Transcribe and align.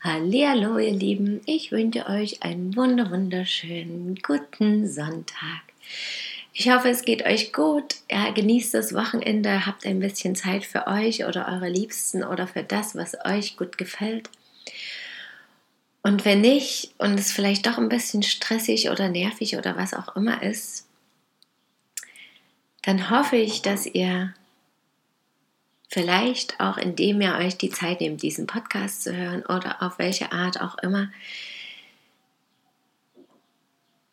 Hallihallo, 0.00 0.78
ihr 0.78 0.92
Lieben, 0.92 1.40
ich 1.44 1.72
wünsche 1.72 2.06
euch 2.06 2.44
einen 2.44 2.76
wunder 2.76 3.10
wunderschönen 3.10 4.14
guten 4.22 4.86
Sonntag. 4.86 5.62
Ich 6.52 6.70
hoffe, 6.70 6.88
es 6.88 7.02
geht 7.02 7.26
euch 7.26 7.52
gut. 7.52 7.96
Ja, 8.08 8.30
genießt 8.30 8.74
das 8.74 8.94
Wochenende, 8.94 9.66
habt 9.66 9.84
ein 9.84 9.98
bisschen 9.98 10.36
Zeit 10.36 10.64
für 10.64 10.86
euch 10.86 11.24
oder 11.24 11.48
eure 11.48 11.68
Liebsten 11.68 12.22
oder 12.22 12.46
für 12.46 12.62
das, 12.62 12.94
was 12.94 13.16
euch 13.24 13.56
gut 13.56 13.76
gefällt. 13.76 14.30
Und 16.04 16.24
wenn 16.24 16.42
nicht 16.42 16.94
und 16.98 17.18
es 17.18 17.32
vielleicht 17.32 17.66
doch 17.66 17.76
ein 17.76 17.88
bisschen 17.88 18.22
stressig 18.22 18.90
oder 18.90 19.08
nervig 19.08 19.56
oder 19.56 19.76
was 19.76 19.94
auch 19.94 20.14
immer 20.14 20.44
ist, 20.44 20.86
dann 22.82 23.10
hoffe 23.10 23.34
ich, 23.34 23.62
dass 23.62 23.84
ihr 23.84 24.32
vielleicht 25.88 26.60
auch 26.60 26.76
indem 26.76 27.20
ihr 27.20 27.34
euch 27.34 27.56
die 27.56 27.70
Zeit 27.70 28.00
nehmt, 28.00 28.22
diesen 28.22 28.46
Podcast 28.46 29.02
zu 29.02 29.16
hören 29.16 29.44
oder 29.46 29.82
auf 29.82 29.98
welche 29.98 30.32
Art 30.32 30.60
auch 30.60 30.78
immer, 30.78 31.10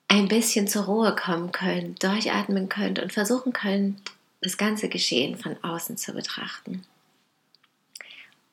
ein 0.07 0.27
bisschen 0.29 0.67
zur 0.67 0.85
Ruhe 0.85 1.13
kommen 1.15 1.51
könnt, 1.51 2.01
durchatmen 2.01 2.69
könnt 2.69 2.99
und 2.99 3.11
versuchen 3.11 3.51
könnt, 3.51 3.99
das 4.41 4.57
ganze 4.57 4.87
Geschehen 4.87 5.37
von 5.37 5.57
außen 5.63 5.97
zu 5.97 6.13
betrachten. 6.13 6.85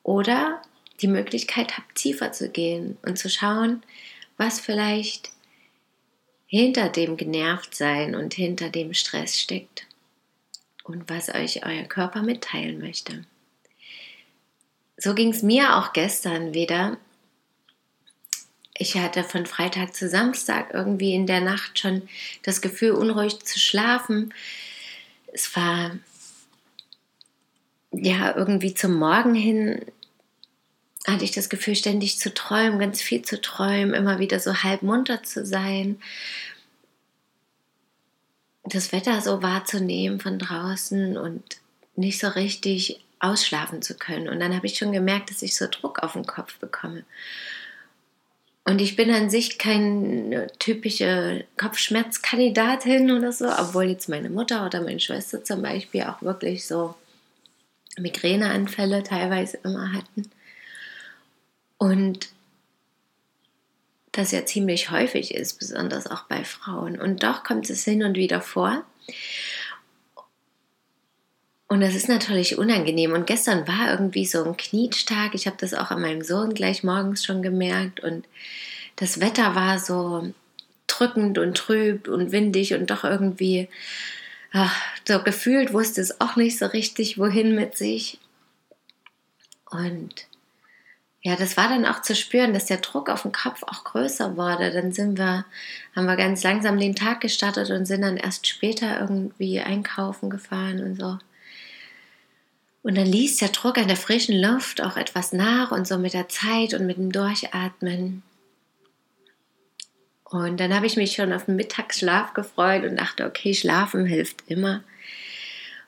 Oder 0.01 0.61
die 1.01 1.07
Möglichkeit 1.07 1.77
habt, 1.77 1.95
tiefer 1.95 2.33
zu 2.33 2.49
gehen 2.49 2.97
und 3.03 3.17
zu 3.17 3.29
schauen, 3.29 3.83
was 4.37 4.59
vielleicht 4.59 5.31
hinter 6.47 6.89
dem 6.89 7.15
Genervtsein 7.15 8.15
und 8.15 8.33
hinter 8.33 8.69
dem 8.69 8.93
Stress 8.93 9.39
steckt 9.39 9.87
und 10.83 11.09
was 11.09 11.33
euch 11.33 11.65
euer 11.65 11.83
Körper 11.83 12.21
mitteilen 12.21 12.79
möchte. 12.79 13.25
So 14.97 15.15
ging 15.15 15.31
es 15.31 15.41
mir 15.41 15.77
auch 15.77 15.93
gestern 15.93 16.53
wieder. 16.53 16.97
Ich 18.75 18.95
hatte 18.95 19.23
von 19.23 19.45
Freitag 19.45 19.95
zu 19.95 20.09
Samstag 20.09 20.73
irgendwie 20.73 21.13
in 21.13 21.27
der 21.27 21.41
Nacht 21.41 21.79
schon 21.79 22.03
das 22.43 22.61
Gefühl, 22.61 22.91
unruhig 22.91 23.39
zu 23.39 23.59
schlafen. 23.59 24.33
Es 25.31 25.55
war 25.55 25.97
ja 27.91 28.35
irgendwie 28.35 28.73
zum 28.73 28.95
Morgen 28.95 29.35
hin 29.35 29.85
hatte 31.05 31.25
ich 31.25 31.31
das 31.31 31.49
Gefühl, 31.49 31.75
ständig 31.75 32.17
zu 32.17 32.33
träumen, 32.33 32.79
ganz 32.79 33.01
viel 33.01 33.23
zu 33.23 33.41
träumen, 33.41 33.93
immer 33.93 34.19
wieder 34.19 34.39
so 34.39 34.63
halb 34.63 34.83
munter 34.83 35.21
zu 35.21 35.45
sein 35.45 35.97
das 38.63 38.91
Wetter 38.91 39.21
so 39.21 39.41
wahrzunehmen 39.41 40.19
von 40.19 40.39
draußen 40.39 41.17
und 41.17 41.43
nicht 41.95 42.19
so 42.19 42.27
richtig 42.29 42.99
ausschlafen 43.19 43.81
zu 43.81 43.95
können. 43.95 44.29
Und 44.29 44.39
dann 44.39 44.55
habe 44.55 44.67
ich 44.67 44.77
schon 44.77 44.91
gemerkt, 44.91 45.29
dass 45.29 45.41
ich 45.41 45.55
so 45.55 45.67
Druck 45.69 45.99
auf 45.99 46.13
den 46.13 46.25
Kopf 46.25 46.57
bekomme. 46.59 47.03
Und 48.65 48.79
ich 48.79 48.95
bin 48.95 49.11
an 49.11 49.29
sich 49.29 49.57
keine 49.57 50.47
typische 50.57 51.43
Kopfschmerzkandidatin 51.57 53.11
oder 53.11 53.33
so, 53.33 53.45
obwohl 53.47 53.85
jetzt 53.85 54.07
meine 54.07 54.29
Mutter 54.29 54.65
oder 54.65 54.81
meine 54.81 55.01
Schwester 55.01 55.43
zum 55.43 55.61
Beispiel 55.61 56.03
auch 56.03 56.21
wirklich 56.21 56.65
so 56.65 56.95
Migräneanfälle 57.97 59.03
teilweise 59.03 59.57
immer 59.63 59.91
hatten. 59.91 60.31
Und 61.77 62.29
das 64.13 64.31
ja 64.31 64.45
ziemlich 64.45 64.91
häufig 64.91 65.33
ist, 65.33 65.59
besonders 65.59 66.07
auch 66.07 66.23
bei 66.23 66.45
Frauen. 66.45 66.99
Und 66.99 67.23
doch 67.23 67.43
kommt 67.43 67.69
es 67.69 67.83
hin 67.83 68.03
und 68.03 68.15
wieder 68.15 68.41
vor. 68.41 68.83
Und 71.67 71.81
das 71.81 71.95
ist 71.95 72.07
natürlich 72.07 72.57
unangenehm. 72.57 73.13
Und 73.13 73.27
gestern 73.27 73.67
war 73.67 73.91
irgendwie 73.91 74.25
so 74.25 74.43
ein 74.45 74.55
Knietstag. 74.55 75.33
Ich 75.33 75.47
habe 75.47 75.57
das 75.59 75.73
auch 75.73 75.91
an 75.91 76.01
meinem 76.01 76.21
Sohn 76.21 76.53
gleich 76.53 76.83
morgens 76.83 77.25
schon 77.25 77.41
gemerkt. 77.41 77.99
Und 77.99 78.25
das 78.95 79.19
Wetter 79.19 79.55
war 79.55 79.79
so 79.79 80.31
drückend 80.87 81.37
und 81.39 81.57
trüb 81.57 82.07
und 82.07 82.31
windig 82.31 82.73
und 82.73 82.91
doch 82.91 83.03
irgendwie 83.03 83.67
ach, 84.53 84.79
so 85.05 85.21
gefühlt 85.21 85.73
wusste 85.73 85.99
es 85.99 86.21
auch 86.21 86.37
nicht 86.37 86.57
so 86.57 86.67
richtig, 86.67 87.17
wohin 87.17 87.55
mit 87.55 87.75
sich. 87.75 88.19
Und 89.69 90.27
ja, 91.25 91.37
das 91.37 91.55
war 91.55 91.69
dann 91.69 91.85
auch 91.85 92.01
zu 92.01 92.15
spüren, 92.15 92.53
dass 92.53 92.65
der 92.65 92.77
Druck 92.77 93.09
auf 93.09 93.21
den 93.21 93.31
Kopf 93.31 93.63
auch 93.63 93.85
größer 93.85 94.35
wurde. 94.35 94.71
Dann 94.71 94.91
sind 94.91 95.17
wir, 95.17 95.45
haben 95.95 96.05
wir 96.05 96.17
ganz 96.17 96.43
langsam 96.43 96.77
den 96.77 96.95
Tag 96.95 97.21
gestartet 97.21 97.69
und 97.69 97.85
sind 97.85 98.01
dann 98.01 98.17
erst 98.17 98.45
später 98.45 98.99
irgendwie 98.99 99.61
einkaufen 99.61 100.29
gefahren 100.29 100.83
und 100.83 100.99
so. 100.99 101.17
Und 102.81 102.97
dann 102.97 103.05
ließ 103.05 103.37
der 103.37 103.47
Druck 103.47 103.77
an 103.77 103.87
der 103.87 103.95
frischen 103.95 104.37
Luft 104.37 104.81
auch 104.81 104.97
etwas 104.97 105.31
nach 105.31 105.71
und 105.71 105.87
so 105.87 105.97
mit 105.97 106.13
der 106.13 106.27
Zeit 106.27 106.73
und 106.73 106.85
mit 106.85 106.97
dem 106.97 107.13
Durchatmen. 107.13 108.21
Und 110.25 110.59
dann 110.59 110.75
habe 110.75 110.87
ich 110.87 110.97
mich 110.97 111.13
schon 111.13 111.31
auf 111.31 111.45
den 111.45 111.55
Mittagsschlaf 111.55 112.33
gefreut 112.33 112.83
und 112.83 112.99
dachte, 112.99 113.25
okay, 113.25 113.53
schlafen 113.53 114.05
hilft 114.05 114.43
immer. 114.47 114.83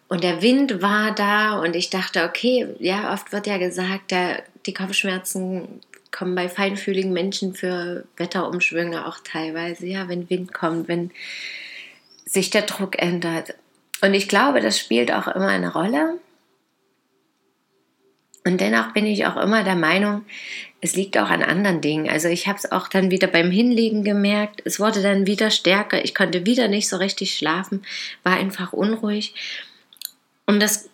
Und 0.07 0.23
der 0.23 0.41
Wind 0.41 0.81
war 0.81 1.13
da 1.13 1.59
und 1.59 1.75
ich 1.75 1.90
dachte, 1.90 2.23
okay, 2.23 2.67
ja, 2.79 3.12
oft 3.12 3.34
wird 3.34 3.47
ja 3.47 3.57
gesagt, 3.57 4.12
der 4.12 4.44
die 4.66 4.74
Kopfschmerzen 4.74 5.81
kommen 6.12 6.36
bei 6.36 6.48
feinfühligen 6.50 7.14
Menschen 7.14 7.53
für 7.53 8.06
Wetterumschwünge 8.18 9.06
auch 9.06 9.20
teilweise, 9.24 9.86
ja, 9.86 10.08
wenn 10.08 10.30
Wind 10.30 10.53
kommt, 10.53 10.88
wenn 10.88 11.12
sich 12.26 12.50
der 12.50 12.64
Druck 12.64 13.02
ändert. 13.02 13.53
Und 14.02 14.14
ich 14.14 14.28
glaube, 14.28 14.62
das 14.62 14.80
spielt 14.80 15.12
auch 15.12 15.28
immer 15.28 15.48
eine 15.48 15.74
Rolle. 15.74 16.20
Und 18.46 18.62
dennoch 18.62 18.94
bin 18.94 19.06
ich 19.06 19.26
auch 19.26 19.38
immer 19.38 19.64
der 19.64 19.76
Meinung, 19.76 20.24
es 20.80 20.96
liegt 20.96 21.18
auch 21.18 21.30
an 21.30 21.42
anderen 21.42 21.82
Dingen. 21.82 22.08
Also 22.08 22.28
ich 22.28 22.47
habe 22.47 22.59
es 22.59 22.72
auch 22.72 22.88
dann 22.88 23.09
wieder 23.09 23.28
beim 23.28 23.50
Hinlegen 23.50 24.03
gemerkt. 24.03 24.62
Es 24.66 24.80
wurde 24.80 25.02
dann 25.02 25.26
wieder 25.26 25.50
stärker. 25.50 26.06
Ich 26.06 26.14
konnte 26.14 26.46
wieder 26.46 26.68
nicht 26.68 26.88
so 26.88 26.97
richtig 26.97 27.36
schlafen, 27.36 27.84
war 28.22 28.38
einfach 28.38 28.72
unruhig. 28.72 29.34
Und 30.46 30.62
das 30.62 30.90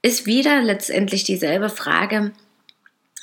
ist 0.00 0.26
wieder 0.26 0.62
letztendlich 0.62 1.24
dieselbe 1.24 1.70
Frage, 1.70 2.30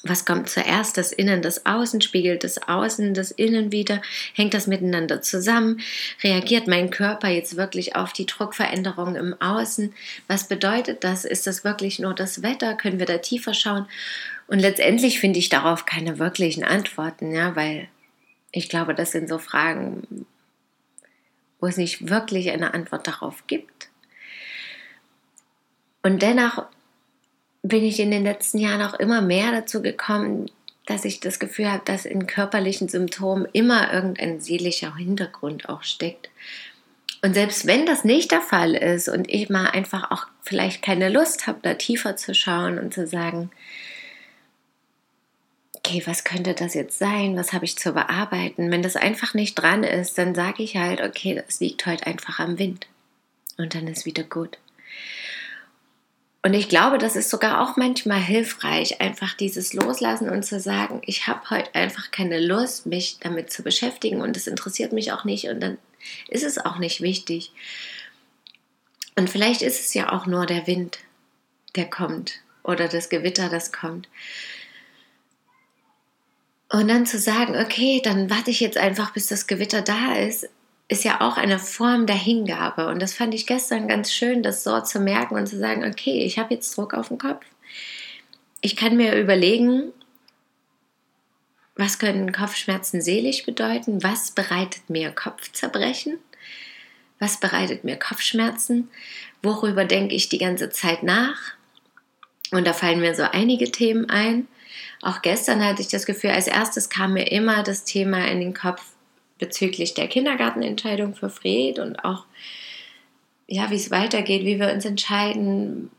was 0.04 0.26
kommt 0.26 0.50
zuerst, 0.50 0.98
das 0.98 1.12
Innen, 1.12 1.42
das 1.42 1.66
Außen, 1.66 2.02
spiegelt 2.02 2.44
das 2.44 2.62
Außen, 2.68 3.14
das 3.14 3.32
Innen 3.32 3.72
wieder, 3.72 4.02
hängt 4.34 4.54
das 4.54 4.68
miteinander 4.68 5.22
zusammen, 5.22 5.82
reagiert 6.24 6.68
mein 6.68 6.90
Körper 6.90 7.28
jetzt 7.28 7.58
wirklich 7.58 7.96
auf 7.96 8.14
die 8.14 8.26
Druckveränderung 8.26 9.16
im 9.16 9.40
Außen, 9.42 9.94
was 10.28 10.48
bedeutet 10.48 11.04
das, 11.04 11.26
ist 11.26 11.48
das 11.48 11.64
wirklich 11.64 12.00
nur 12.00 12.14
das 12.14 12.42
Wetter, 12.42 12.76
können 12.76 13.00
wir 13.00 13.06
da 13.06 13.18
tiefer 13.18 13.54
schauen? 13.54 13.88
Und 14.48 14.60
letztendlich 14.60 15.20
finde 15.20 15.40
ich 15.40 15.50
darauf 15.50 15.86
keine 15.86 16.18
wirklichen 16.18 16.64
Antworten, 16.64 17.32
ja, 17.34 17.56
weil 17.56 17.88
ich 18.52 18.70
glaube, 18.70 18.96
das 18.96 19.12
sind 19.12 19.30
so 19.30 19.38
Fragen, 19.38 20.26
wo 21.60 21.68
es 21.68 21.78
nicht 21.78 22.10
wirklich 22.10 22.52
eine 22.52 22.74
Antwort 22.74 23.06
darauf 23.06 23.46
gibt. 23.48 23.90
Und 26.02 26.22
dennoch 26.22 26.66
bin 27.62 27.84
ich 27.84 28.00
in 28.00 28.12
den 28.12 28.24
letzten 28.24 28.58
Jahren 28.58 28.82
auch 28.82 28.94
immer 28.94 29.22
mehr 29.22 29.52
dazu 29.52 29.82
gekommen, 29.82 30.50
dass 30.86 31.06
ich 31.06 31.20
das 31.20 31.40
Gefühl 31.40 31.72
habe, 31.72 31.84
dass 31.86 32.06
in 32.06 32.26
körperlichen 32.26 32.90
Symptomen 32.90 33.48
immer 33.54 33.94
irgendein 33.94 34.40
seelischer 34.40 34.96
Hintergrund 34.96 35.70
auch 35.70 35.84
steckt. 35.84 36.30
Und 37.22 37.34
selbst 37.34 37.68
wenn 37.68 37.86
das 37.86 38.04
nicht 38.04 38.32
der 38.32 38.42
Fall 38.42 38.74
ist 38.76 39.10
und 39.10 39.30
ich 39.30 39.50
mal 39.50 39.68
einfach 39.68 40.10
auch 40.10 40.28
vielleicht 40.42 40.82
keine 40.82 41.10
Lust 41.10 41.48
habe, 41.48 41.60
da 41.62 41.74
tiefer 41.74 42.16
zu 42.16 42.34
schauen 42.34 42.80
und 42.80 42.94
zu 42.94 43.06
sagen, 43.06 43.52
okay, 45.74 46.02
was 46.06 46.24
könnte 46.24 46.54
das 46.54 46.74
jetzt 46.74 46.98
sein? 46.98 47.36
Was 47.36 47.52
habe 47.52 47.66
ich 47.66 47.78
zu 47.78 47.94
bearbeiten? 47.94 48.72
Wenn 48.72 48.82
das 48.82 48.96
einfach 48.96 49.34
nicht 49.34 49.56
dran 49.56 49.84
ist, 49.84 50.18
dann 50.18 50.34
sage 50.34 50.64
ich 50.64 50.78
halt, 50.78 51.02
okay, 51.02 51.42
das 51.46 51.60
liegt 51.60 51.86
heute 51.86 52.08
einfach 52.08 52.40
am 52.40 52.58
Wind. 52.58 52.88
Und 53.58 53.76
dann 53.76 53.88
ist 53.88 54.06
wieder 54.06 54.24
gut. 54.24 54.58
Und 56.42 56.54
ich 56.54 56.70
glaube, 56.70 56.98
das 56.98 57.18
ist 57.18 57.30
sogar 57.30 57.62
auch 57.62 57.76
manchmal 57.76 58.22
hilfreich, 58.22 59.02
einfach 59.02 59.34
dieses 59.34 59.74
Loslassen 59.74 60.30
und 60.30 60.46
zu 60.46 60.60
sagen, 60.60 61.02
ich 61.06 61.28
habe 61.28 61.50
heute 61.50 61.76
einfach 61.76 62.12
keine 62.12 62.40
Lust, 62.40 62.86
mich 62.86 63.18
damit 63.20 63.52
zu 63.52 63.62
beschäftigen 63.62 64.22
und 64.22 64.38
es 64.38 64.48
interessiert 64.48 64.94
mich 64.94 65.12
auch 65.12 65.26
nicht 65.26 65.50
und 65.50 65.60
dann 65.60 65.78
ist 66.30 66.44
es 66.44 66.58
auch 66.58 66.78
nicht 66.78 67.02
wichtig. 67.02 67.52
Und 69.18 69.30
vielleicht 69.30 69.62
ist 69.62 69.82
es 69.82 69.94
ja 69.94 70.14
auch 70.14 70.28
nur 70.28 70.46
der 70.46 70.66
Wind, 70.66 71.00
der 71.76 71.90
kommt 71.90 72.40
oder 72.64 72.88
das 72.88 73.10
Gewitter, 73.10 73.50
das 73.50 73.74
kommt. 73.74 74.08
Und 76.72 76.88
dann 76.88 77.06
zu 77.06 77.20
sagen, 77.20 77.58
okay, 77.58 78.00
dann 78.02 78.30
warte 78.30 78.52
ich 78.52 78.62
jetzt 78.62 78.78
einfach, 78.78 79.12
bis 79.12 79.28
das 79.28 79.48
Gewitter 79.48 79.82
da 79.82 80.14
ist, 80.14 80.48
ist 80.90 81.04
ja 81.04 81.22
auch 81.22 81.38
eine 81.38 81.60
Form 81.60 82.08
der 82.08 82.16
Hingabe. 82.16 82.88
Und 82.88 83.00
das 83.00 83.14
fand 83.14 83.34
ich 83.36 83.46
gestern 83.46 83.88
ganz 83.88 84.12
schön, 84.12 84.42
das 84.42 84.64
so 84.64 84.82
zu 84.82 85.00
merken 85.00 85.36
und 85.36 85.48
zu 85.48 85.58
sagen, 85.58 85.86
okay, 85.86 86.24
ich 86.24 86.40
habe 86.40 86.56
jetzt 86.56 86.76
Druck 86.76 86.96
auf 86.96 87.10
den 87.10 87.20
Kopf. 87.20 87.46
Ich 88.60 88.76
kann 88.76 88.98
mir 88.98 89.16
überlegen, 89.16 89.94
was 91.76 92.00
können 92.00 92.34
Kopfschmerzen 92.34 93.02
seelisch 93.02 93.46
bedeuten? 93.46 94.04
Was 94.04 94.32
bereitet 94.32 94.90
mir 94.90 95.12
Kopfzerbrechen? 95.12 96.18
Was 97.20 97.40
bereitet 97.40 97.84
mir 97.84 97.96
Kopfschmerzen? 97.96 98.90
Worüber 99.44 99.86
denke 99.86 100.16
ich 100.16 100.28
die 100.28 100.40
ganze 100.40 100.72
Zeit 100.72 101.04
nach? 101.04 101.38
Und 102.52 102.66
da 102.66 102.74
fallen 102.74 103.00
mir 103.00 103.14
so 103.14 103.24
einige 103.24 103.72
Themen 103.72 104.10
ein. 104.10 104.48
Auch 105.04 105.22
gestern 105.22 105.64
hatte 105.64 105.84
ich 105.84 105.88
das 105.88 106.08
Gefühl, 106.08 106.32
als 106.32 106.48
erstes 106.48 106.90
kam 106.90 107.14
mir 107.14 107.32
immer 107.32 107.62
das 107.62 107.84
Thema 107.84 108.28
in 108.28 108.40
den 108.40 108.56
Kopf 108.56 108.82
bezüglich 109.40 109.94
der 109.94 110.08
Kindergartenentscheidung 110.08 111.16
für 111.16 111.30
Fred 111.30 111.80
und 111.80 112.04
auch, 112.06 112.26
ja, 113.48 113.72
wie 113.72 113.76
es 113.76 113.90
weitergeht, 113.90 114.46
wie 114.46 114.60
wir 114.60 114.72
uns 114.72 114.86
entscheiden, 114.86 115.90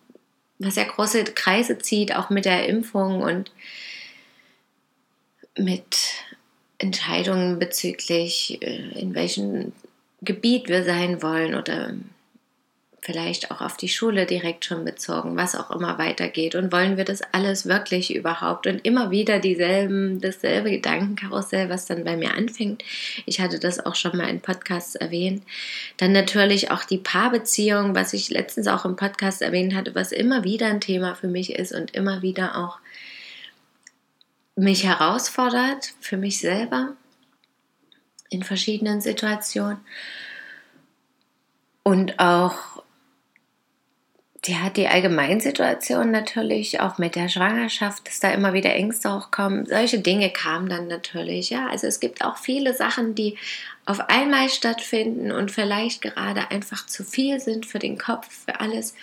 was 0.59 0.77
er 0.77 0.85
große 0.85 1.25
Kreise 1.25 1.79
zieht, 1.79 2.15
auch 2.15 2.31
mit 2.31 2.45
der 2.45 2.69
Impfung 2.69 3.23
und 3.23 3.51
mit 5.59 5.97
Entscheidungen 6.79 7.59
bezüglich, 7.59 8.63
äh, 8.63 8.99
in 8.99 9.15
welchem 9.15 9.73
Gebiet 10.23 10.69
wir 10.69 10.85
sein 10.85 11.23
wollen 11.23 11.55
oder 11.55 11.95
vielleicht 13.11 13.51
auch 13.51 13.61
auf 13.61 13.77
die 13.77 13.89
Schule 13.89 14.25
direkt 14.25 14.65
schon 14.65 14.85
bezogen, 14.85 15.37
was 15.37 15.57
auch 15.57 15.71
immer 15.73 15.99
weitergeht. 15.99 16.55
Und 16.55 16.71
wollen 16.71 16.97
wir 16.97 17.05
das 17.05 17.23
alles 17.33 17.67
wirklich 17.67 18.15
überhaupt? 18.15 18.69
Und 18.69 18.85
immer 18.85 19.11
wieder 19.11 19.41
dieselben, 19.41 20.21
dasselbe 20.21 20.71
Gedankenkarussell, 20.71 21.69
was 21.69 21.87
dann 21.87 22.05
bei 22.05 22.17
mir 22.17 22.35
anfängt. 22.35 22.85
Ich 23.27 23.41
hatte 23.41 23.59
das 23.59 23.85
auch 23.85 23.97
schon 23.97 24.17
mal 24.17 24.29
in 24.29 24.41
Podcasts 24.41 24.95
erwähnt. 24.95 25.43
Dann 25.97 26.13
natürlich 26.13 26.71
auch 26.71 26.85
die 26.85 26.99
Paarbeziehung, 26.99 27.97
was 27.97 28.13
ich 28.13 28.31
letztens 28.31 28.69
auch 28.69 28.85
im 28.85 28.95
Podcast 28.95 29.43
erwähnt 29.43 29.75
hatte, 29.75 29.95
was 29.97 30.13
immer 30.13 30.45
wieder 30.45 30.67
ein 30.67 30.81
Thema 30.81 31.17
für 31.17 31.29
mich 31.29 31.55
ist 31.55 31.73
und 31.73 31.91
immer 31.97 32.23
wieder 32.23 32.57
auch 32.57 32.79
mich 34.55 34.85
herausfordert 34.85 35.95
für 36.01 36.17
mich 36.17 36.39
selber 36.39 36.93
in 38.29 38.45
verschiedenen 38.45 39.01
Situationen 39.01 39.81
und 41.83 42.21
auch 42.21 42.85
ja, 44.47 44.71
die 44.71 44.89
Allgemeinsituation 44.89 46.11
natürlich, 46.11 46.81
auch 46.81 46.99
mit 46.99 47.15
der 47.15 47.29
Schwangerschaft, 47.29 48.07
dass 48.07 48.21
da 48.21 48.31
immer 48.31 48.53
wieder 48.53 48.75
Ängste 48.75 49.11
auch 49.11 49.31
kommen. 49.31 49.67
Solche 49.67 49.99
Dinge 49.99 50.31
kamen 50.31 50.69
dann 50.69 50.89
natürlich, 50.89 51.51
ja. 51.51 51.69
Also 51.69 51.87
es 51.87 52.01
gibt 52.01 52.25
auch 52.25 52.39
viele 52.39 52.75
Sachen, 52.75 53.15
die 53.15 53.37
auf 53.85 54.01
einmal 54.09 54.49
stattfinden 54.49 55.31
und 55.31 55.51
vielleicht 55.51 56.01
gerade 56.01 56.51
einfach 56.51 56.87
zu 56.87 57.05
viel 57.05 57.41
sind 57.41 57.67
für 57.67 57.79
den 57.79 57.99
Kopf, 57.99 58.29
für 58.47 58.61
alles. 58.61 58.95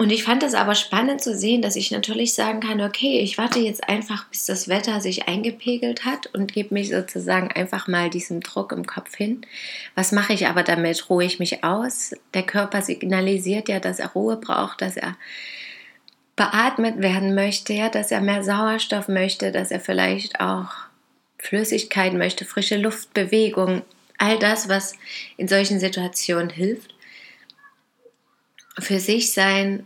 Und 0.00 0.10
ich 0.12 0.24
fand 0.24 0.42
es 0.42 0.54
aber 0.54 0.74
spannend 0.74 1.20
zu 1.20 1.36
sehen, 1.36 1.60
dass 1.60 1.76
ich 1.76 1.90
natürlich 1.90 2.32
sagen 2.32 2.60
kann, 2.60 2.80
okay, 2.80 3.20
ich 3.20 3.36
warte 3.36 3.58
jetzt 3.58 3.86
einfach, 3.86 4.24
bis 4.28 4.46
das 4.46 4.66
Wetter 4.66 5.02
sich 5.02 5.28
eingepegelt 5.28 6.06
hat 6.06 6.26
und 6.32 6.54
gebe 6.54 6.72
mich 6.72 6.88
sozusagen 6.88 7.52
einfach 7.52 7.86
mal 7.86 8.08
diesem 8.08 8.40
Druck 8.40 8.72
im 8.72 8.86
Kopf 8.86 9.14
hin. 9.14 9.42
Was 9.96 10.10
mache 10.12 10.32
ich 10.32 10.46
aber 10.46 10.62
damit? 10.62 11.10
Ruhe 11.10 11.24
ich 11.24 11.38
mich 11.38 11.64
aus? 11.64 12.14
Der 12.32 12.44
Körper 12.44 12.80
signalisiert 12.80 13.68
ja, 13.68 13.78
dass 13.78 13.98
er 13.98 14.08
Ruhe 14.12 14.36
braucht, 14.36 14.80
dass 14.80 14.96
er 14.96 15.18
beatmet 16.34 17.02
werden 17.02 17.34
möchte, 17.34 17.74
ja, 17.74 17.90
dass 17.90 18.10
er 18.10 18.22
mehr 18.22 18.42
Sauerstoff 18.42 19.06
möchte, 19.06 19.52
dass 19.52 19.70
er 19.70 19.80
vielleicht 19.80 20.40
auch 20.40 20.70
Flüssigkeit 21.36 22.14
möchte, 22.14 22.46
frische 22.46 22.78
Luft, 22.78 23.12
Bewegung, 23.12 23.82
all 24.16 24.38
das, 24.38 24.66
was 24.70 24.94
in 25.36 25.46
solchen 25.46 25.78
Situationen 25.78 26.48
hilft 26.48 26.94
für 28.78 28.98
sich 28.98 29.32
sein 29.32 29.84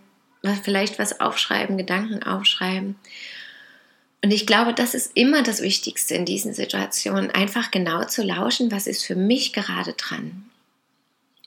vielleicht 0.63 0.99
was 0.99 1.21
aufschreiben, 1.21 1.79
Gedanken 1.79 2.23
aufschreiben. 2.23 2.97
Und 4.23 4.31
ich 4.31 4.47
glaube, 4.47 4.73
das 4.73 4.95
ist 4.95 5.13
immer 5.15 5.43
das 5.43 5.61
Wichtigste 5.61 6.15
in 6.15 6.25
diesen 6.25 6.55
Situationen, 6.55 7.31
einfach 7.31 7.71
genau 7.71 8.05
zu 8.05 8.23
lauschen, 8.23 8.73
was 8.73 8.87
ist 8.87 9.05
für 9.05 9.17
mich 9.17 9.53
gerade 9.53 9.93
dran. 9.93 10.45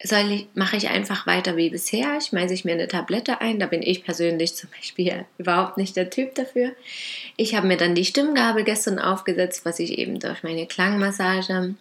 Soll 0.04 0.32
ich, 0.32 0.48
mache 0.54 0.78
ich 0.78 0.90
einfach 0.90 1.26
weiter 1.26 1.58
wie 1.58 1.72
bisher, 1.72 2.22
schmeiße 2.22 2.54
ich 2.54 2.66
mir 2.66 2.74
eine 2.74 2.88
Tablette 2.88 3.42
ein, 3.42 3.58
da 3.58 3.66
bin 3.66 3.82
ich 3.82 4.04
persönlich 4.04 4.56
zum 4.56 4.70
Beispiel 4.70 5.26
überhaupt 5.40 5.78
nicht 5.78 5.96
der 5.96 6.12
Typ 6.12 6.36
dafür. 6.36 6.76
Ich 7.36 7.56
habe 7.56 7.66
mir 7.66 7.78
dann 7.78 7.96
die 7.96 8.06
Stimmgabel 8.06 8.64
gestern 8.64 9.00
aufgesetzt, 9.00 9.66
was 9.66 9.80
ich 9.80 9.98
eben 9.98 10.20
durch 10.20 10.44
meine 10.44 10.68
Klangmassage 10.68 11.74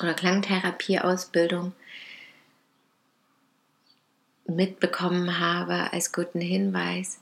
oder 0.00 0.14
Klangtherapie-Ausbildung 0.14 1.72
mitbekommen 4.56 5.38
habe 5.38 5.92
als 5.92 6.12
guten 6.12 6.40
Hinweis. 6.40 7.20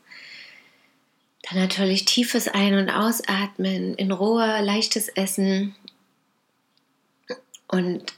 Dann 1.43 1.59
natürlich 1.59 2.05
tiefes 2.05 2.49
Ein- 2.49 2.79
und 2.79 2.91
Ausatmen, 2.91 3.95
in 3.95 4.13
Ruhe 4.13 4.61
leichtes 4.63 5.09
Essen 5.09 5.75
und 7.67 8.13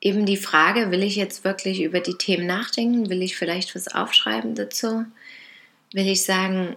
eben 0.00 0.26
die 0.26 0.36
Frage, 0.36 0.90
will 0.90 1.02
ich 1.02 1.16
jetzt 1.16 1.44
wirklich 1.44 1.82
über 1.82 2.00
die 2.00 2.16
Themen 2.16 2.46
nachdenken? 2.46 3.10
Will 3.10 3.22
ich 3.22 3.36
vielleicht 3.36 3.74
was 3.74 3.88
aufschreiben 3.88 4.54
dazu? 4.54 5.04
Will 5.92 6.08
ich 6.08 6.24
sagen, 6.24 6.76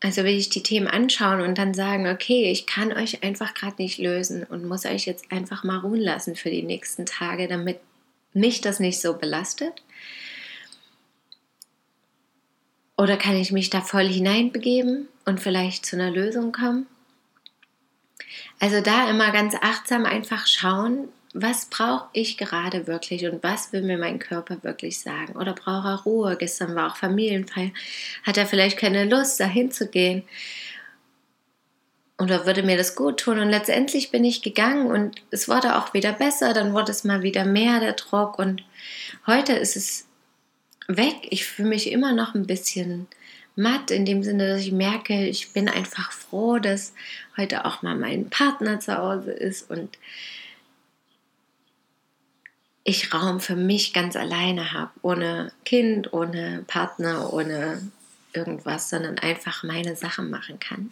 also 0.00 0.24
will 0.24 0.36
ich 0.36 0.48
die 0.48 0.62
Themen 0.62 0.88
anschauen 0.88 1.40
und 1.40 1.58
dann 1.58 1.74
sagen, 1.74 2.08
okay, 2.08 2.50
ich 2.50 2.66
kann 2.66 2.92
euch 2.92 3.22
einfach 3.22 3.54
gerade 3.54 3.80
nicht 3.80 3.98
lösen 3.98 4.42
und 4.44 4.66
muss 4.66 4.84
euch 4.84 5.06
jetzt 5.06 5.30
einfach 5.30 5.62
mal 5.62 5.78
ruhen 5.78 6.00
lassen 6.00 6.34
für 6.34 6.50
die 6.50 6.62
nächsten 6.62 7.06
Tage, 7.06 7.46
damit 7.46 7.78
mich 8.32 8.60
das 8.60 8.80
nicht 8.80 9.00
so 9.00 9.14
belastet? 9.14 9.82
Oder 12.96 13.16
kann 13.16 13.36
ich 13.36 13.52
mich 13.52 13.70
da 13.70 13.80
voll 13.80 14.06
hineinbegeben 14.06 15.08
und 15.24 15.40
vielleicht 15.40 15.86
zu 15.86 15.96
einer 15.96 16.10
Lösung 16.10 16.52
kommen? 16.52 16.86
Also 18.60 18.80
da 18.80 19.10
immer 19.10 19.32
ganz 19.32 19.54
achtsam 19.60 20.04
einfach 20.04 20.46
schauen, 20.46 21.08
was 21.34 21.66
brauche 21.66 22.08
ich 22.12 22.36
gerade 22.36 22.86
wirklich 22.86 23.26
und 23.26 23.42
was 23.42 23.72
will 23.72 23.82
mir 23.82 23.96
mein 23.96 24.18
Körper 24.18 24.62
wirklich 24.62 25.00
sagen? 25.00 25.34
Oder 25.36 25.54
braucht 25.54 25.86
er 25.86 26.02
Ruhe? 26.02 26.36
Gestern 26.36 26.74
war 26.74 26.92
auch 26.92 26.96
Familienfeier. 26.96 27.70
Hat 28.22 28.36
er 28.36 28.46
vielleicht 28.46 28.78
keine 28.78 29.04
Lust, 29.04 29.40
dahin 29.40 29.70
zu 29.70 29.88
gehen? 29.88 30.24
Oder 32.18 32.44
würde 32.46 32.62
mir 32.62 32.76
das 32.76 32.94
gut 32.94 33.18
tun? 33.18 33.38
Und 33.38 33.48
letztendlich 33.48 34.10
bin 34.10 34.24
ich 34.24 34.42
gegangen 34.42 34.90
und 34.90 35.22
es 35.30 35.48
wurde 35.48 35.76
auch 35.76 35.94
wieder 35.94 36.12
besser. 36.12 36.52
Dann 36.52 36.74
wurde 36.74 36.92
es 36.92 37.02
mal 37.02 37.22
wieder 37.22 37.46
mehr 37.46 37.80
der 37.80 37.94
Druck. 37.94 38.38
Und 38.38 38.62
heute 39.26 39.54
ist 39.54 39.76
es 39.76 40.06
weg. 40.88 41.14
Ich 41.30 41.44
fühle 41.44 41.68
mich 41.68 41.90
immer 41.90 42.12
noch 42.12 42.34
ein 42.34 42.46
bisschen 42.46 43.06
matt, 43.56 43.90
in 43.90 44.04
dem 44.04 44.22
Sinne, 44.22 44.48
dass 44.48 44.62
ich 44.62 44.72
merke, 44.72 45.26
ich 45.26 45.52
bin 45.52 45.68
einfach 45.68 46.12
froh, 46.12 46.58
dass 46.58 46.94
heute 47.36 47.64
auch 47.64 47.82
mal 47.82 47.96
mein 47.96 48.30
Partner 48.30 48.80
zu 48.80 48.96
Hause 48.96 49.32
ist 49.32 49.70
und 49.70 49.98
ich 52.84 53.14
Raum 53.14 53.40
für 53.40 53.56
mich 53.56 53.92
ganz 53.92 54.16
alleine 54.16 54.72
habe, 54.72 54.90
ohne 55.02 55.52
Kind, 55.64 56.12
ohne 56.12 56.64
Partner, 56.66 57.32
ohne 57.32 57.80
irgendwas, 58.32 58.90
sondern 58.90 59.18
einfach 59.18 59.62
meine 59.62 59.94
Sachen 59.94 60.30
machen 60.30 60.58
kann. 60.58 60.90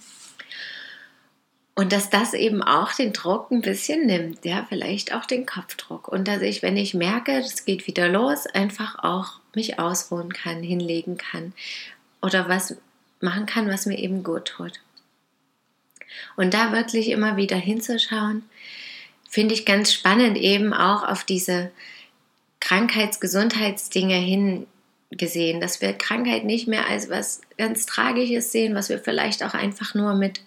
Und 1.80 1.94
dass 1.94 2.10
das 2.10 2.34
eben 2.34 2.62
auch 2.62 2.92
den 2.92 3.14
Druck 3.14 3.50
ein 3.50 3.62
bisschen 3.62 4.04
nimmt, 4.04 4.44
ja, 4.44 4.66
vielleicht 4.68 5.14
auch 5.14 5.24
den 5.24 5.46
Kopfdruck. 5.46 6.08
Und 6.08 6.28
dass 6.28 6.42
ich, 6.42 6.60
wenn 6.60 6.76
ich 6.76 6.92
merke, 6.92 7.32
es 7.38 7.64
geht 7.64 7.86
wieder 7.86 8.06
los, 8.06 8.44
einfach 8.46 9.02
auch 9.02 9.40
mich 9.54 9.78
ausruhen 9.78 10.30
kann, 10.30 10.62
hinlegen 10.62 11.16
kann 11.16 11.54
oder 12.20 12.50
was 12.50 12.76
machen 13.22 13.46
kann, 13.46 13.66
was 13.70 13.86
mir 13.86 13.98
eben 13.98 14.22
gut 14.22 14.44
tut. 14.44 14.72
Und 16.36 16.52
da 16.52 16.72
wirklich 16.74 17.08
immer 17.08 17.38
wieder 17.38 17.56
hinzuschauen, 17.56 18.42
finde 19.30 19.54
ich 19.54 19.64
ganz 19.64 19.90
spannend, 19.90 20.36
eben 20.36 20.74
auch 20.74 21.02
auf 21.02 21.24
diese 21.24 21.70
Krankheits-Gesundheitsdinge 22.60 24.16
hingesehen, 24.16 25.62
dass 25.62 25.80
wir 25.80 25.94
Krankheit 25.94 26.44
nicht 26.44 26.68
mehr 26.68 26.86
als 26.88 27.08
was 27.08 27.40
ganz 27.56 27.86
Tragisches 27.86 28.52
sehen, 28.52 28.74
was 28.74 28.90
wir 28.90 28.98
vielleicht 28.98 29.42
auch 29.42 29.54
einfach 29.54 29.94
nur 29.94 30.12
mit 30.12 30.42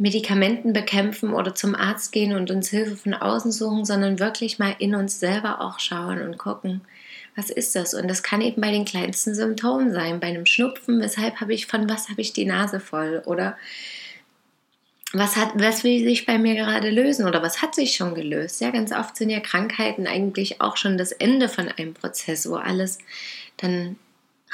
Medikamenten 0.00 0.72
bekämpfen 0.72 1.34
oder 1.34 1.54
zum 1.54 1.74
Arzt 1.74 2.10
gehen 2.10 2.34
und 2.34 2.50
uns 2.50 2.70
Hilfe 2.70 2.96
von 2.96 3.12
außen 3.12 3.52
suchen, 3.52 3.84
sondern 3.84 4.18
wirklich 4.18 4.58
mal 4.58 4.74
in 4.78 4.94
uns 4.94 5.20
selber 5.20 5.60
auch 5.60 5.78
schauen 5.78 6.22
und 6.22 6.38
gucken, 6.38 6.80
was 7.36 7.50
ist 7.50 7.76
das? 7.76 7.92
Und 7.92 8.08
das 8.08 8.22
kann 8.22 8.40
eben 8.40 8.62
bei 8.62 8.70
den 8.70 8.86
kleinsten 8.86 9.34
Symptomen 9.34 9.92
sein, 9.92 10.18
bei 10.18 10.28
einem 10.28 10.46
Schnupfen, 10.46 11.02
weshalb 11.02 11.42
habe 11.42 11.52
ich, 11.52 11.66
von 11.66 11.86
was 11.86 12.08
habe 12.08 12.22
ich 12.22 12.32
die 12.32 12.46
Nase 12.46 12.80
voll? 12.80 13.22
Oder 13.26 13.58
was, 15.12 15.36
hat, 15.36 15.50
was 15.56 15.84
will 15.84 16.02
sich 16.02 16.24
bei 16.24 16.38
mir 16.38 16.54
gerade 16.54 16.88
lösen 16.88 17.26
oder 17.26 17.42
was 17.42 17.60
hat 17.60 17.74
sich 17.74 17.94
schon 17.94 18.14
gelöst? 18.14 18.62
Ja, 18.62 18.70
ganz 18.70 18.92
oft 18.92 19.18
sind 19.18 19.28
ja 19.28 19.40
Krankheiten 19.40 20.06
eigentlich 20.06 20.62
auch 20.62 20.78
schon 20.78 20.96
das 20.96 21.12
Ende 21.12 21.50
von 21.50 21.68
einem 21.68 21.92
Prozess, 21.92 22.48
wo 22.48 22.54
alles 22.54 23.00
dann 23.58 23.96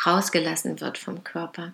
rausgelassen 0.04 0.80
wird 0.80 0.98
vom 0.98 1.22
Körper. 1.22 1.72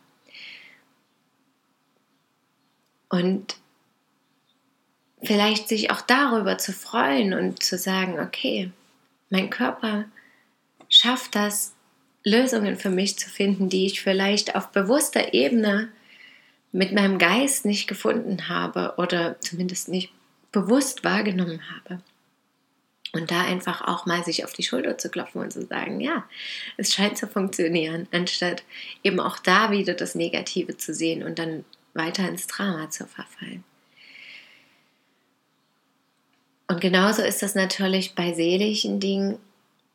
Und 3.13 3.57
vielleicht 5.23 5.69
sich 5.69 5.91
auch 5.91 6.01
darüber 6.01 6.57
zu 6.57 6.73
freuen 6.73 7.35
und 7.35 7.63
zu 7.63 7.77
sagen, 7.77 8.19
okay, 8.19 8.71
mein 9.29 9.51
Körper 9.51 10.07
schafft 10.89 11.35
das, 11.35 11.75
Lösungen 12.25 12.77
für 12.77 12.89
mich 12.89 13.19
zu 13.19 13.29
finden, 13.29 13.69
die 13.69 13.85
ich 13.87 14.01
vielleicht 14.01 14.55
auf 14.55 14.69
bewusster 14.71 15.35
Ebene 15.35 15.89
mit 16.71 16.93
meinem 16.93 17.19
Geist 17.19 17.65
nicht 17.65 17.89
gefunden 17.89 18.49
habe 18.49 18.95
oder 18.97 19.41
zumindest 19.41 19.89
nicht 19.89 20.13
bewusst 20.53 21.05
wahrgenommen 21.05 21.61
habe. 21.75 22.01
Und 23.13 23.31
da 23.31 23.43
einfach 23.43 23.83
auch 23.83 24.07
mal 24.07 24.25
sich 24.25 24.45
auf 24.45 24.53
die 24.53 24.63
Schulter 24.63 24.97
zu 24.97 25.11
klopfen 25.11 25.43
und 25.43 25.53
zu 25.53 25.67
sagen, 25.67 26.01
ja, 26.01 26.25
es 26.79 26.95
scheint 26.95 27.19
zu 27.19 27.27
funktionieren, 27.27 28.07
anstatt 28.13 28.63
eben 29.03 29.21
auch 29.21 29.39
da 29.39 29.71
wieder 29.71 29.95
das 29.95 30.15
Negative 30.15 30.79
zu 30.79 30.95
sehen 30.95 31.23
und 31.23 31.39
dann 31.39 31.65
weiter 31.95 32.29
ins 32.29 32.47
Drama 32.47 32.91
zu 32.91 33.07
verfallen. 33.07 33.65
Und 36.69 36.81
genauso 36.81 37.23
ist 37.23 37.43
das 37.43 37.55
natürlich 37.55 38.15
bei 38.15 38.33
seelischen 38.33 38.99
Dingen, 38.99 39.39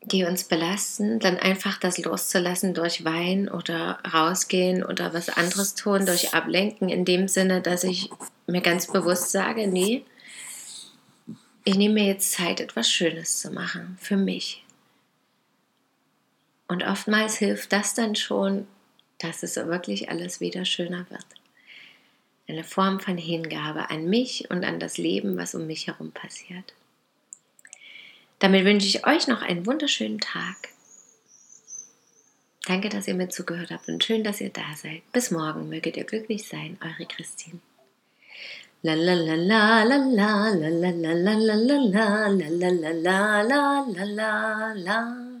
die 0.02 0.24
uns 0.24 0.44
belasten, 0.44 1.18
dann 1.18 1.36
einfach 1.36 1.78
das 1.78 1.98
loszulassen 1.98 2.72
durch 2.72 3.04
Wein 3.04 3.48
oder 3.48 3.98
rausgehen 4.12 4.84
oder 4.84 5.12
was 5.12 5.28
anderes 5.28 5.74
tun, 5.74 6.06
durch 6.06 6.34
Ablenken, 6.34 6.88
in 6.88 7.04
dem 7.04 7.26
Sinne, 7.26 7.60
dass 7.60 7.82
ich 7.84 8.10
mir 8.46 8.60
ganz 8.60 8.86
bewusst 8.86 9.32
sage, 9.32 9.66
nee, 9.66 10.04
ich 11.64 11.76
nehme 11.76 11.94
mir 11.94 12.06
jetzt 12.06 12.32
Zeit, 12.32 12.60
etwas 12.60 12.88
Schönes 12.88 13.40
zu 13.40 13.50
machen 13.50 13.98
für 14.00 14.16
mich. 14.16 14.64
Und 16.68 16.84
oftmals 16.84 17.36
hilft 17.36 17.72
das 17.72 17.94
dann 17.94 18.14
schon, 18.14 18.66
dass 19.18 19.42
es 19.42 19.56
wirklich 19.56 20.10
alles 20.10 20.40
wieder 20.40 20.64
schöner 20.64 21.06
wird. 21.10 21.26
Eine 22.48 22.64
Form 22.64 22.98
von 22.98 23.18
Hingabe 23.18 23.90
an 23.90 24.06
mich 24.06 24.50
und 24.50 24.64
an 24.64 24.80
das 24.80 24.96
Leben, 24.96 25.36
was 25.36 25.54
um 25.54 25.66
mich 25.66 25.86
herum 25.86 26.12
passiert. 26.12 26.72
Damit 28.38 28.64
wünsche 28.64 28.86
ich 28.86 29.06
euch 29.06 29.28
noch 29.28 29.42
einen 29.42 29.66
wunderschönen 29.66 30.18
Tag. 30.18 30.56
Danke, 32.66 32.88
dass 32.88 33.06
ihr 33.06 33.14
mir 33.14 33.28
zugehört 33.28 33.70
habt 33.70 33.88
und 33.88 34.02
schön, 34.02 34.24
dass 34.24 34.40
ihr 34.40 34.50
da 34.50 34.76
seid. 34.76 35.02
Bis 35.12 35.30
morgen, 35.30 35.68
möget 35.68 35.96
ihr 35.96 36.04
glücklich 36.04 36.46
sein, 36.48 36.78
eure 36.82 37.06
Christine. 37.06 37.60
La 38.82 38.94
la 38.94 39.12
la 39.14 39.34
la 39.34 39.82
la 39.82 39.96
la 39.96 40.48
la 40.48 40.68
la 40.68 40.90
la 40.90 41.12
la 41.12 41.54
la 41.54 41.54
la 41.54 42.28
la 42.28 42.28
la 42.28 42.70
la 42.70 43.42
la 43.42 43.84
la 43.88 44.04
la 44.04 44.72
la 44.74 45.40